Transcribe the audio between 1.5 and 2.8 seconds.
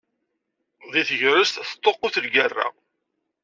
teṭṭuqqut lgerra.